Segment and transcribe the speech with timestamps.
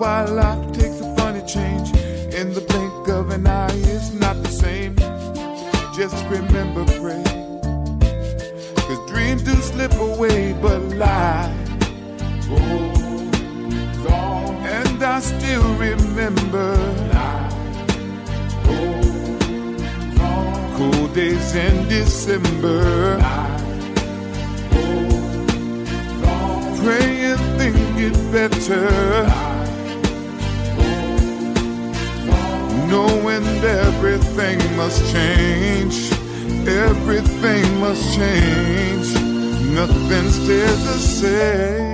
[0.00, 1.94] why life takes a funny change.
[2.34, 4.96] In the blink of an eye, it's not the same.
[5.94, 7.22] Just remember, pray.
[8.86, 11.54] Cause dreams do slip away, but life
[12.48, 14.54] goes on.
[14.78, 16.76] And I still remember
[17.12, 17.54] life
[18.64, 20.76] goes on.
[20.78, 23.18] Cool days in December.
[23.18, 23.64] Life
[24.72, 26.78] goes on.
[26.78, 29.49] Praying things get better.
[32.90, 36.12] Knowing everything must change.
[36.66, 39.08] Everything must change.
[39.74, 41.89] Nothing stays the same.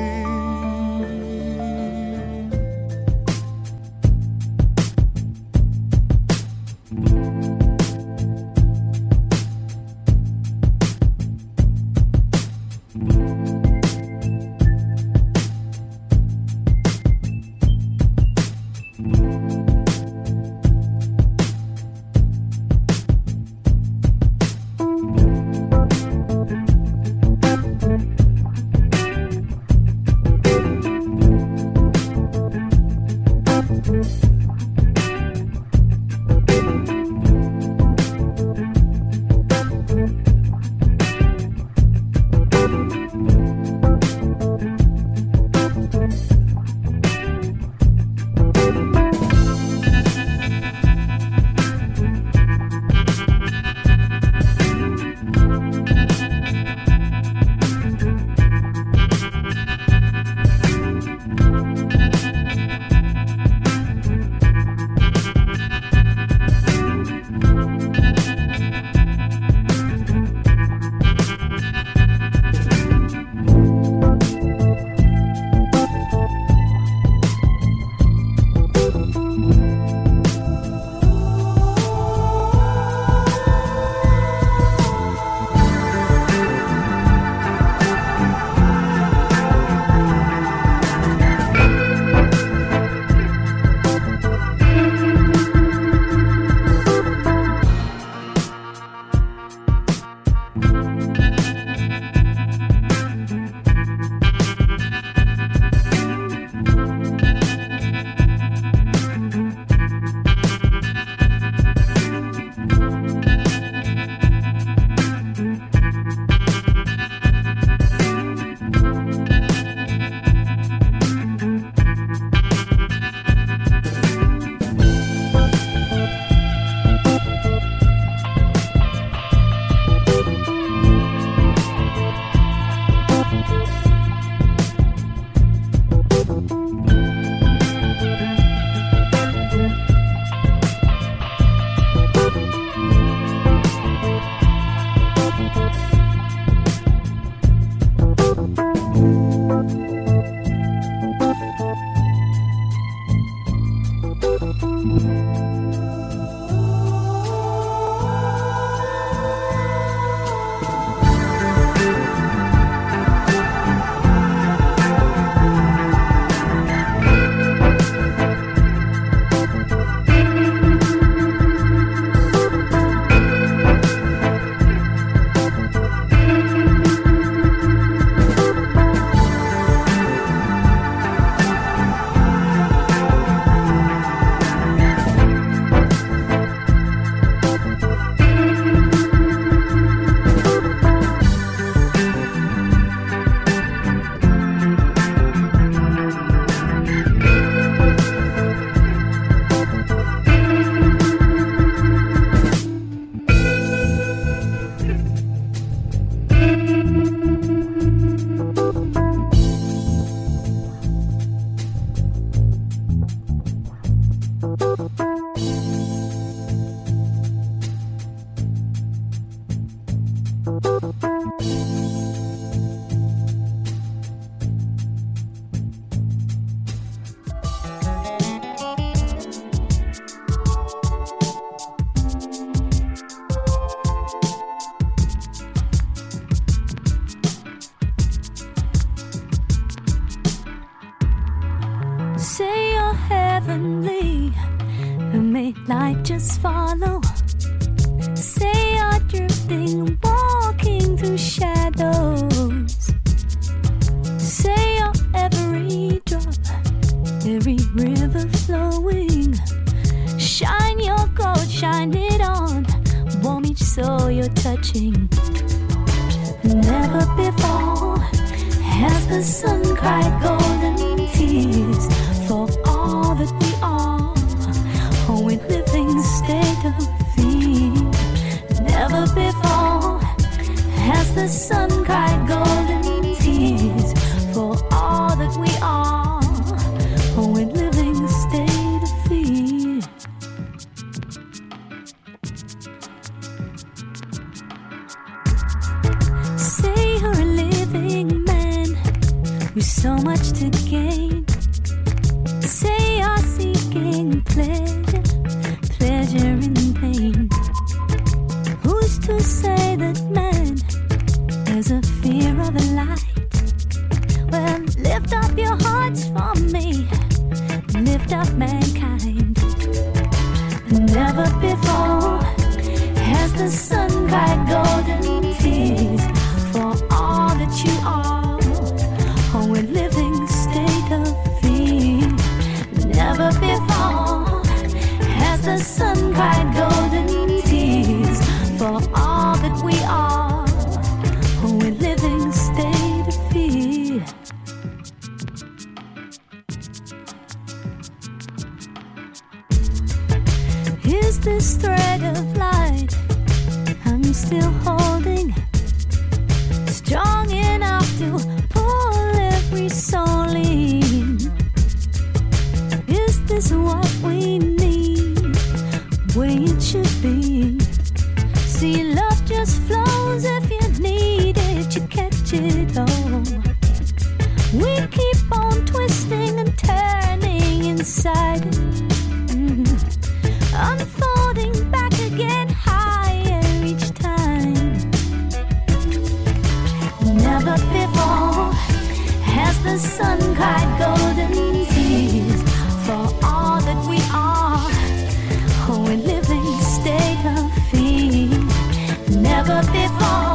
[399.89, 400.26] Before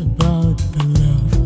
[0.00, 1.37] about the love.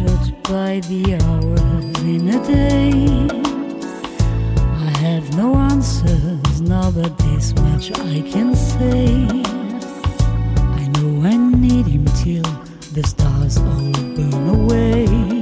[0.00, 3.06] measured by the hours in a day.
[4.86, 9.26] I have no answers now, but this much I can say.
[10.80, 12.42] I know I need him till
[12.92, 15.37] the stars all burn away.